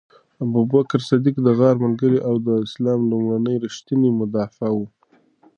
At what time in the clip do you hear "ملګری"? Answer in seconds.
1.85-2.19